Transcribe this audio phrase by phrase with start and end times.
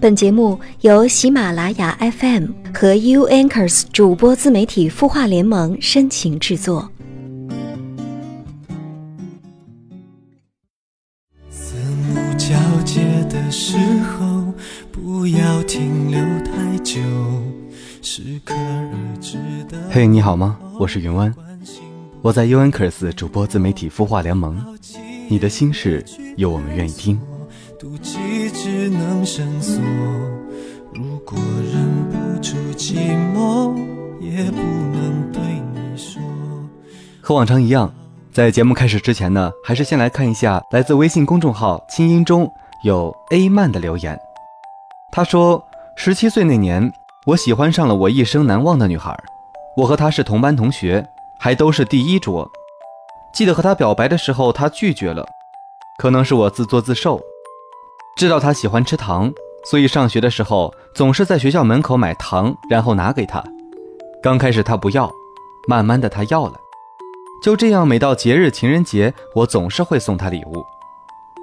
[0.00, 6.90] 本节目由喜马拉雅 FM 和 U Anchors 主播自媒体孵化联盟深情制作。
[11.50, 14.54] 四目交接的时候，
[14.90, 16.98] 不要停留太久，
[18.00, 19.36] 适可而止
[19.68, 19.78] 的。
[19.90, 20.58] 嘿，你好吗？
[20.78, 21.34] 我是云湾，
[22.22, 24.64] 我在 U Anchors 主播自媒体孵化联盟。
[25.28, 26.02] 你的心事，
[26.38, 27.20] 有我们愿意听。
[27.80, 29.82] 妒忌只能深锁，
[30.92, 31.38] 如果
[31.72, 33.74] 忍不住寂寞，
[34.20, 35.40] 也不能对
[35.72, 36.20] 你说。
[37.22, 37.90] 和往常一样，
[38.34, 42.46] 在节目开始之前呢，还是先来看一下来自微信公众号“清音”中
[42.84, 44.20] 有 A 曼的留言。
[45.10, 45.64] 他说
[45.96, 46.92] ：“十七岁那年，
[47.24, 49.18] 我喜欢上了我一生难忘的女孩，
[49.78, 51.02] 我和她是同班同学，
[51.38, 52.46] 还都是第一桌。
[53.32, 55.26] 记得和她表白的时候，她拒绝了，
[55.98, 57.18] 可能是我自作自受。”
[58.20, 59.32] 知道他喜欢吃糖，
[59.64, 63.42] 所以上学的时候总是在学校门口买糖，然后拿给他。
[64.22, 65.10] 刚开始他不要，
[65.66, 66.52] 慢慢的他要了。
[67.42, 70.62] 就这样，每到节日情人节，我总是会送他礼物。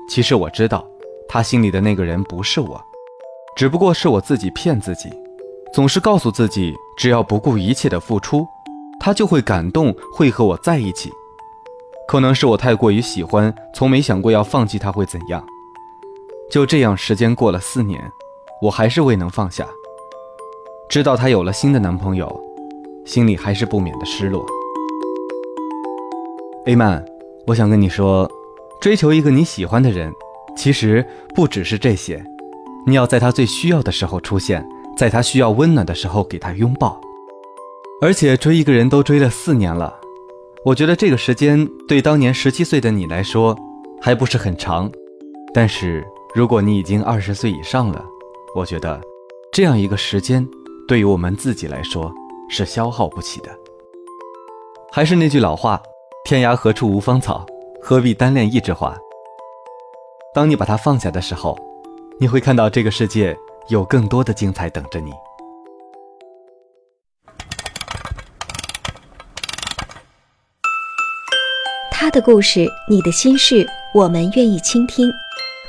[0.08, 0.86] 其实我知道，
[1.28, 2.80] 他心里的那个人不是我，
[3.56, 5.10] 只不过是我自己骗自己，
[5.74, 8.46] 总是告诉自己，只要不顾一切的付出，
[9.00, 11.12] 他就会感动，会和我在一起。
[12.08, 15.44] 可能是我太过于喜欢，从没想过要放弃他会怎样。
[16.50, 18.02] 就这样，时间过了四年，
[18.62, 19.68] 我还是未能放下。
[20.90, 22.42] 知道她有了新的男朋友，
[23.06, 24.46] 心里还是不免的失落。
[26.66, 27.04] A 曼，
[27.46, 28.32] 我想跟你说，
[28.80, 30.14] 追求一个你喜欢的人，
[30.56, 32.24] 其实不只是这些，
[32.86, 34.66] 你要在他最需要的时候出现，
[34.98, 37.00] 在他需要温暖的时候给他拥抱。
[38.02, 40.00] 而且追一个人都追了四年了，
[40.64, 43.58] 我觉得这个时间对当年十七岁的你来说
[44.00, 44.90] 还不是很长，
[45.54, 46.08] 但是。
[46.36, 48.06] 如果你已经二十岁以上了，
[48.54, 49.02] 我觉得
[49.52, 50.48] 这样一个时间
[50.88, 52.14] 对于我们自己来说
[52.50, 53.50] 是消耗不起的。
[54.92, 55.82] 还是那句老话，
[56.26, 57.46] 天涯何处无芳草，
[57.82, 58.96] 何必单恋一枝花。
[60.34, 61.58] 当你把它放下的时候，
[62.20, 63.36] 你会看到这个世界
[63.70, 65.12] 有更多的精彩等着你。
[71.90, 75.12] 他的故事，你的心事，我们愿意倾听。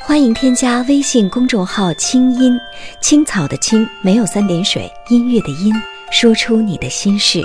[0.01, 2.59] 欢迎添加微信公众号“清音
[3.01, 5.75] 青草”的青没有三点水，音乐的音，
[6.11, 7.43] 说出你的心事。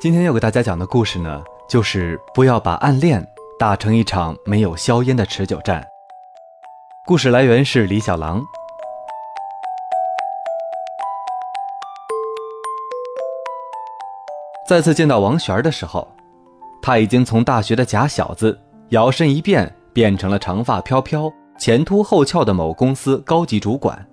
[0.00, 3.24] 今天要给大家讲的故事呢，就是不要把暗恋
[3.58, 5.84] 打成一场没有硝烟的持久战。
[7.06, 8.42] 故事来源是李小狼。
[14.72, 16.08] 再次见到王璇的时候，
[16.80, 24.08] 他已经从大学的假小子摇身一变，变成了长发飘飘、前凸后翘的某公司高级主管。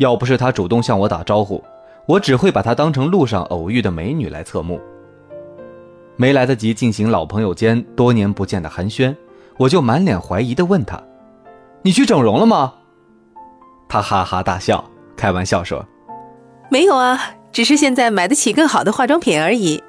[0.00, 1.62] 要不是他主动向我打招呼，
[2.08, 4.80] 我只会把他当成路上偶遇的美女来侧目。
[6.16, 9.14] 没来得及进行老朋友间多年不见的寒暄，
[9.56, 11.00] 我就满脸怀疑地问他
[11.82, 12.74] ：“你去整容了吗？”
[13.88, 14.84] 他哈哈大笑，
[15.16, 15.86] 开玩笑说
[16.68, 17.20] ：“没有啊。”
[17.54, 19.80] 只是现在买得起更好的化妆品而已。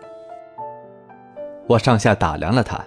[1.65, 2.79] 我上下打量了她，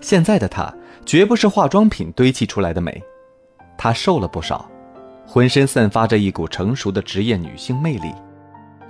[0.00, 0.72] 现在的她
[1.04, 3.02] 绝不是化妆品堆砌出来的美，
[3.76, 4.70] 她瘦了不少，
[5.26, 8.14] 浑身散发着一股成熟的职业女性魅力，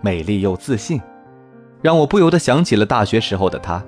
[0.02, 1.00] 美丽又自信，
[1.80, 3.82] 让我不由得想起了大学时候的她。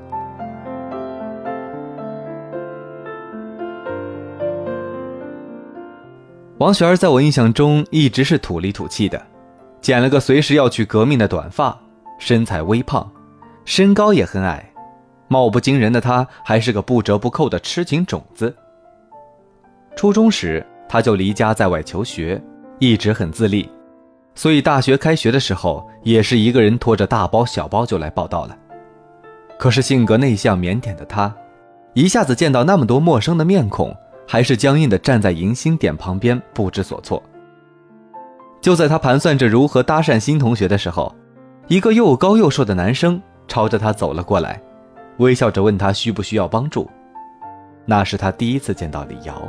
[6.56, 9.27] 王璇儿在我印象中一直是土里土气的。
[9.80, 11.78] 剪了个随时要去革命的短发，
[12.18, 13.10] 身材微胖，
[13.64, 14.72] 身高也很矮，
[15.28, 18.54] 貌不惊人的他还是个不折不扣的痴情种子。
[19.96, 22.40] 初中时他就离家在外求学，
[22.78, 23.68] 一直很自立，
[24.34, 28.56] 所以大学开学的时候也是一个人拖着大包小包就来报道了。
[29.58, 31.34] 可是性格内向腼腆的他，
[31.94, 33.94] 一下子见到那么多陌生的面孔，
[34.26, 37.20] 还是僵硬的站在迎新点旁边不知所措。
[38.60, 41.14] 就在他盘算着如何搭讪新同学的时候，
[41.68, 44.60] 一个又高又瘦的男生朝着他走了过来，
[45.18, 46.90] 微笑着问他需不需要帮助。
[47.86, 49.48] 那是他第一次见到李瑶。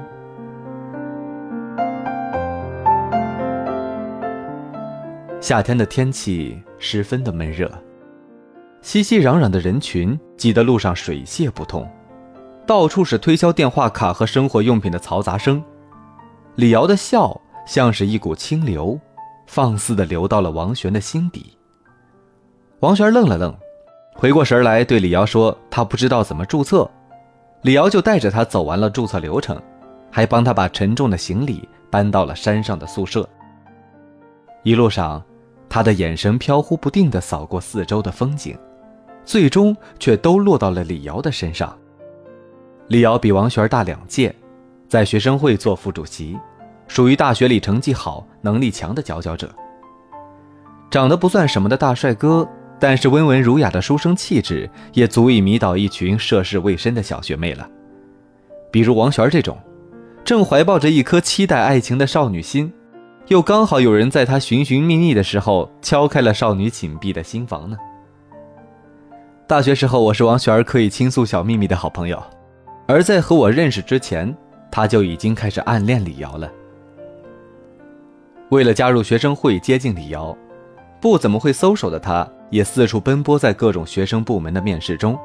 [5.41, 7.69] 夏天的天气十分的闷热，
[8.81, 11.89] 熙熙攘攘的人群挤得路上水泄不通，
[12.67, 15.61] 到处是推销电话卡和生活用品的嘈杂声。
[16.56, 17.41] 李瑶的笑。
[17.69, 19.00] 像是一股清流，
[19.45, 21.56] 放肆的流到了王璇的心底。
[22.80, 23.56] 王璇愣了愣，
[24.16, 26.89] 回过神来对李瑶说：“他不知道怎么注册。”
[27.62, 29.62] 李瑶就带着他走完了注册流程，
[30.10, 33.30] 还帮他把沉重的行李搬到了山上的宿舍。
[34.63, 35.24] 一路上，
[35.69, 38.57] 他的眼神飘忽不定地扫过四周的风景，
[39.24, 41.77] 最终却都落到了李瑶的身上。
[42.88, 44.36] 李瑶比王璇大两届，
[44.88, 46.36] 在学生会做副主席，
[46.89, 49.50] 属于大学里成绩好、能力强的佼佼者。
[50.91, 52.45] 长得不算什么的大帅哥，
[52.80, 57.69] 但是温文儒雅的书生气质也足以迷倒一群涉世未深的小学妹了。
[58.71, 59.56] 比如王璇这种，
[60.25, 62.74] 正怀抱着一颗期待爱情的少女心，
[63.27, 67.77] 又刚好有人在她寻寻觅觅的时候敲开了少女紧闭的心房呢。
[69.47, 72.21] 大学时候，我是王璇可以倾诉小秘密的好朋友。
[72.88, 74.35] 而在和我认识之前，
[74.71, 76.51] 她就已经开始暗恋李瑶了。
[78.49, 80.35] 为了加入学生会接近李瑶，
[80.99, 85.17] 不怎么会搜手的他，也四处奔波在各种学生部门的面试中，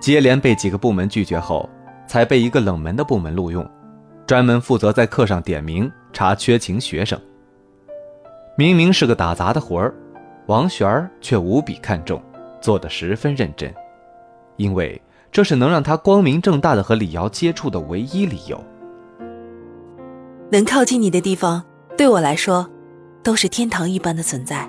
[0.00, 1.68] 接连被几个部门拒绝后，
[2.06, 3.68] 才被一个冷门的部门录用，
[4.26, 7.18] 专门负责在课上点名查缺勤学生。
[8.56, 9.94] 明明是个打杂的活儿，
[10.46, 12.22] 王璇儿却无比看重，
[12.60, 13.72] 做得十分认真，
[14.56, 15.00] 因为。
[15.30, 18.64] 这是能让他光明正大的和李瑶接触的唯一理由。
[20.50, 21.64] 能靠近你的地方，
[21.96, 22.68] 对我来说，
[23.22, 24.68] 都是天堂一般的存在。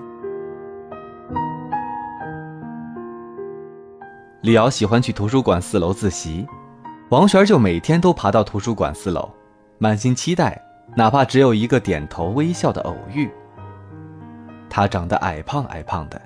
[4.42, 6.46] 李瑶喜欢去图书馆四楼自习，
[7.10, 9.31] 王璇就每天都爬到图书馆四楼，
[9.78, 10.62] 满心期待，
[10.96, 13.31] 哪怕只有一个点头微笑的偶遇。
[14.69, 16.22] 他长得矮胖矮胖的，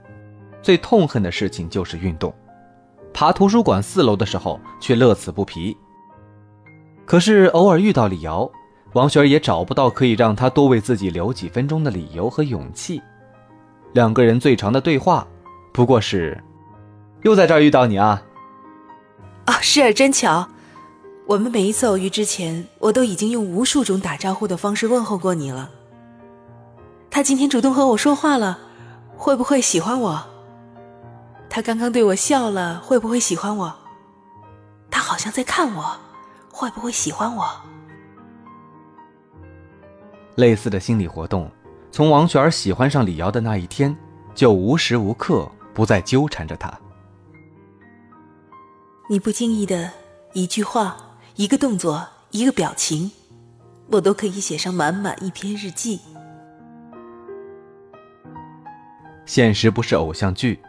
[0.64, 2.34] 最痛恨的事情就是运动。
[3.14, 5.78] 爬图书馆四楼的时候，却乐此不疲。
[7.06, 8.50] 可是偶尔遇到李瑶，
[8.94, 13.02] 王璇也找不到可以让他多为自己留几分钟的理由和勇气。
[13.94, 15.28] 两个人最长的对话，
[15.72, 16.42] 不过是
[17.24, 18.22] ：“又在这儿遇到你啊
[19.46, 20.48] ！”“啊，是啊，真巧。
[21.26, 25.70] 我们每一次偶遇之前，我都已经用无数种打招呼的方式问候过你了。
[27.10, 28.58] 他今天主动和我说话了，
[29.16, 30.24] 会不会喜欢我？”
[31.50, 33.74] 他刚刚对我笑了，会不会喜欢我？
[34.92, 35.98] 他好像在看我，
[36.52, 37.46] 会不会喜欢我？
[40.38, 41.52] 类似的心理活动，
[41.92, 43.96] 从王璇喜欢上李瑶的那一天，
[44.36, 46.72] 就无时无刻不在纠缠着他。
[49.10, 49.92] 你不经意的
[50.34, 50.96] 一句话、
[51.38, 53.10] 一个动作、一个表情，
[53.92, 56.00] 我都可以写上满满一篇日记。
[59.26, 60.60] 现实不是偶像剧。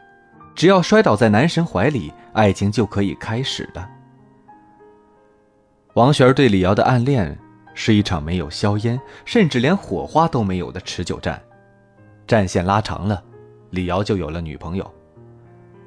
[0.54, 3.88] 只要摔倒在男神怀里，爱情就可以开始了。
[5.94, 7.38] 王璇对李瑶的暗恋
[7.80, 11.40] 是一场没有硝烟，甚至连火花都没有的持久战。
[12.26, 13.22] 战线拉长了，
[13.70, 14.94] 李瑶就有了女朋友。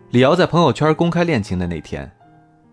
[0.09, 2.09] 李瑶在朋友圈公开恋情的那天，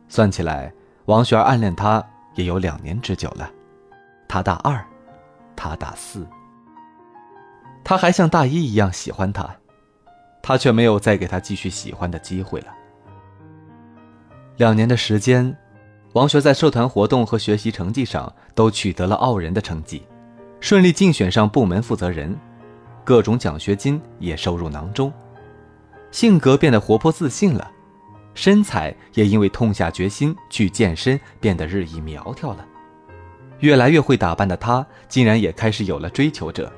[0.08, 0.72] 算起来，
[1.06, 2.00] 王璇暗恋他
[2.36, 3.50] 也有两年之久了。
[4.28, 4.86] 他大二，
[5.56, 6.24] 他大四，
[7.82, 9.50] 他还像大一一样喜欢他。
[10.40, 12.68] 他却没有再给他继续喜欢的机会了。
[14.58, 15.54] 两年的时间，
[16.14, 20.02] 王学在社团活动和学习成绩上都取得了傲人的成绩，
[20.58, 22.34] 顺利竞选上部门负责人，
[23.04, 25.12] 各种奖学金也收入囊中，
[26.10, 27.70] 性格变得活泼自信了，
[28.32, 32.66] 身材也因为痛下决心去健身变得日益苗条了，
[33.60, 36.72] 越来越会打扮的他，竟然也开始有了追求者。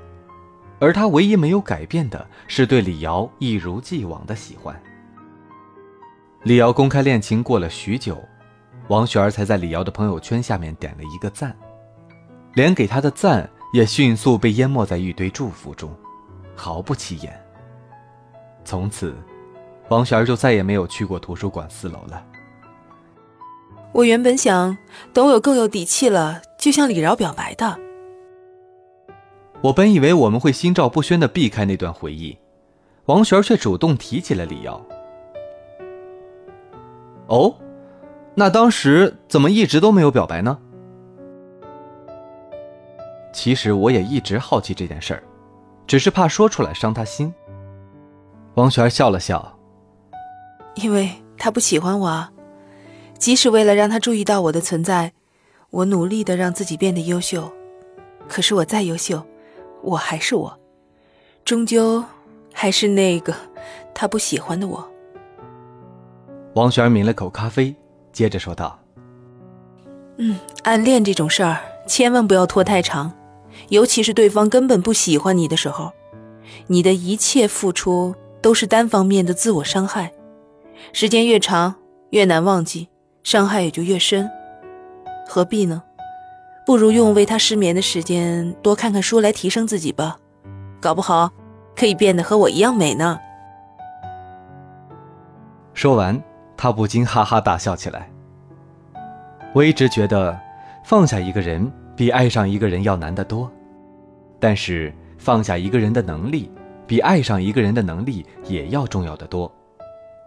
[0.80, 4.74] 而他唯一没有改变的是对李瑶一如既往的喜欢。
[6.42, 8.18] 李瑶公开恋情过了许久，
[8.90, 11.56] 王璇儿才在李瑶的朋友圈下面点了一个赞，
[12.54, 15.94] 连给他的赞也迅速被淹没在一堆祝福中，
[16.56, 17.40] 毫不起眼。
[18.64, 19.14] 从此，
[19.90, 22.20] 王璇儿就再也没有去过图书馆四楼了。
[23.92, 24.76] 我原本想
[25.12, 27.78] 等我有更有底气了，就向李瑶表白的。
[29.60, 32.36] 我本以为我们会心照不宣地避开那段回忆，
[33.04, 34.84] 王璇儿却主动提起了李瑶。
[37.28, 37.54] 哦，
[38.40, 40.56] 那当时怎么一直都没有表白呢？
[43.34, 45.22] 其实我也一直好奇这件事儿，
[45.86, 47.30] 只是怕说出来伤他心。
[48.54, 49.58] 王璇笑了笑，
[50.76, 52.32] 因为他不喜欢我啊。
[53.18, 55.12] 即使为了让他注意到我的存在，
[55.68, 57.52] 我努力的让自己变得优秀，
[58.26, 59.22] 可是我再优秀。
[59.82, 60.58] 我还是我，
[61.44, 62.02] 终究
[62.54, 63.34] 还是那个
[63.92, 64.90] 他不喜欢的我。
[66.54, 67.76] 王璇抿了口咖啡，
[68.12, 68.78] 接着说道
[70.18, 73.12] ：“嗯，暗恋这种事儿，千万不要拖太长，
[73.68, 75.92] 尤其是对方根本不喜欢你的时候，
[76.66, 80.12] 你的一切付出都是单方面的自我伤害，
[80.92, 81.74] 时间越长
[82.10, 82.88] 越难忘记，
[83.22, 84.28] 伤害也就越深。
[85.26, 85.82] 何必呢？
[86.66, 90.18] 不如用为他失眠的时间多看看书来提升自己吧，
[90.80, 91.30] 搞不好
[91.74, 93.18] 可以变得和我一样美呢。
[95.72, 96.20] 说完，
[96.60, 98.10] 他不禁哈哈大笑起来。
[99.54, 100.38] 我一直觉得，
[100.84, 103.50] 放下一个人比爱上一个人要难得多，
[104.38, 106.52] 但是放下一个人的能力，
[106.86, 109.50] 比爱上一个人的能力也要重要的多。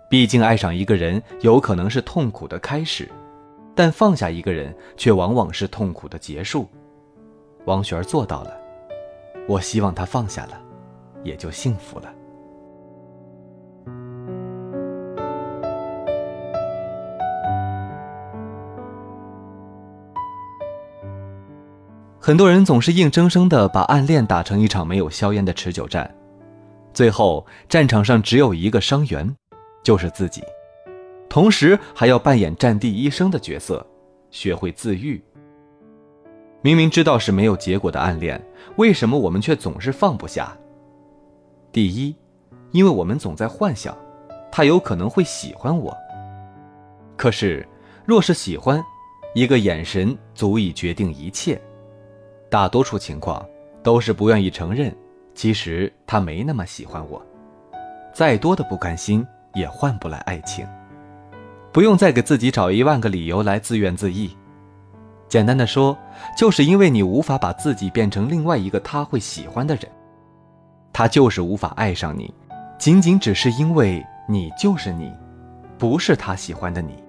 [0.10, 3.08] 毕竟，爱上一个人有可能是痛苦的开始，
[3.76, 6.68] 但放下一个人却往往是痛苦的结束。
[7.66, 8.58] 王璇做到了，
[9.48, 10.60] 我希望他放下了，
[11.24, 12.12] 也就幸福了。
[22.26, 26.10] 很多人总是硬生生的把暗恋打成一场没有硝烟的持久战，
[26.94, 29.30] 最后战场上只有一个伤员，
[29.84, 30.42] 就是自己，
[31.28, 33.86] 同时还要扮演战地医生的角色，
[34.32, 35.22] 学会自愈。
[36.62, 38.42] 明明知道是没有结果的暗恋，
[38.78, 40.58] 为什么我们却总是放不下？
[41.74, 42.16] 第一，
[42.72, 43.94] 因为我们总在幻想，
[44.50, 45.94] 他有可能会喜欢我。
[47.18, 47.68] 可是，
[48.06, 48.82] 若是喜欢，
[49.36, 51.62] 一个眼神足以决定一切。
[52.54, 53.44] 大多数情况
[53.82, 54.96] 都是不愿意承认，
[55.34, 57.20] 其实他没那么喜欢我。
[58.14, 60.64] 再多的不甘心也换不来爱情。
[61.72, 64.30] 不用再给自己找一万个理由来自怨自艾。
[65.28, 65.98] 简单的说，
[66.38, 69.88] 就是因为你无法把自己变成另外一个他会喜欢的人，
[70.94, 72.32] 他就是无法爱上你，
[72.78, 75.12] 仅仅只是因为你就是你，
[75.80, 77.04] 不是他喜欢的你。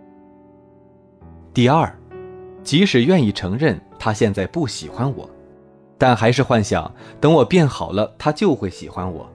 [1.52, 1.94] 第二，
[2.62, 5.28] 即使愿意承认他现在不喜欢我。
[6.04, 9.26] 但还是幻想，等我变好了，他就会喜欢我。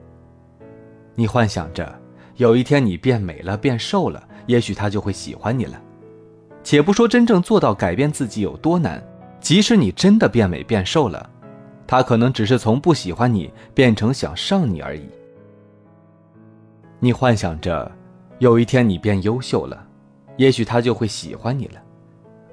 [1.16, 1.92] 你幻想着，
[2.36, 5.82] 有一天你变美了、变瘦了，也许他就会喜欢你了。
[6.62, 9.04] 且不说真正做到改变自己有多难，
[9.40, 11.28] 即使你真的变美变瘦了，
[11.88, 15.02] 他可能只是从不喜欢你变成想上你而已。
[17.00, 17.90] 你幻想着，
[18.38, 19.84] 有一天你变优秀了，
[20.36, 21.82] 也许他就会喜欢你了。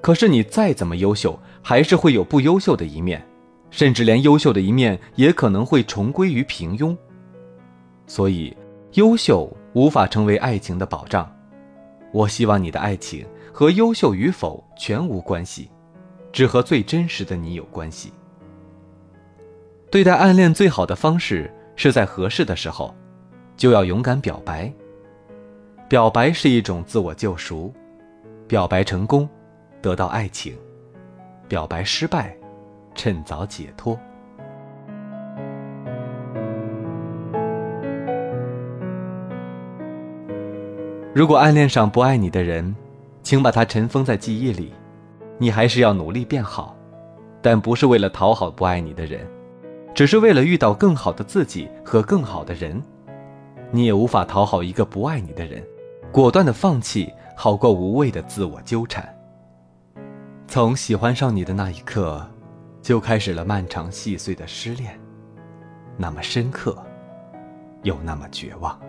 [0.02, 3.24] 可是你再怎么优秀，还是会有不优秀的一面。
[3.70, 6.96] 甚至连优秀的一面也可能会重归于平庸，
[8.08, 8.56] 所以
[8.94, 11.30] 优秀无法成为爱情的保障。
[12.12, 15.70] 我希望你的爱情和优秀与否全无关系，
[16.32, 18.12] 只和最真实的你有关系。
[19.92, 22.96] 对待暗恋最好的方式是在合适的时候，
[23.56, 24.72] 就要勇敢表白。
[25.90, 27.74] 表白是一种自我救赎，
[28.48, 29.28] 表白成功，
[29.82, 30.54] 得到爱情；
[31.48, 32.36] 表白失败。
[32.98, 33.98] 趁早解脱。
[41.14, 42.76] 如果暗恋上不爱你的人，
[43.24, 44.74] 请把他尘封在记忆里。
[45.40, 46.76] 你还是要努力变好，
[47.42, 49.26] 但不是为了讨好不爱你的人，
[49.94, 52.82] 只是为了遇到更好的自己和更好的人。
[53.72, 55.64] 你也无法讨好一个不爱你的人，
[56.12, 59.08] 果断的放弃，好过无谓的自我纠缠。
[60.48, 62.28] 从喜欢上你的那一刻。
[62.88, 64.98] 就开始了漫长细碎的失恋，
[65.98, 66.82] 那么深刻，
[67.84, 68.80] 又那么绝望。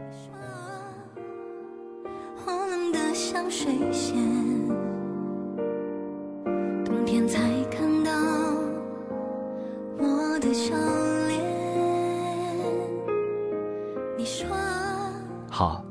[15.50, 15.84] 好，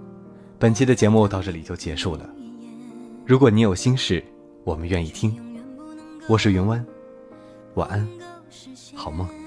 [0.58, 2.30] 本期的节目到这里就结束了。
[3.26, 4.24] 如果你有心事，
[4.64, 5.38] 我们愿意听。
[6.30, 6.82] 我是云湾。
[7.78, 8.08] 晚安，
[8.96, 9.47] 好梦。